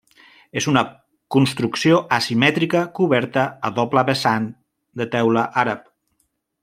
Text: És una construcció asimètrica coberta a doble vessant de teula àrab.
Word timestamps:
És 0.61 0.67
una 0.69 0.81
construcció 1.35 1.99
asimètrica 2.17 2.81
coberta 3.01 3.45
a 3.69 3.71
doble 3.81 4.05
vessant 4.09 4.49
de 5.03 5.09
teula 5.19 5.45
àrab. 5.67 5.85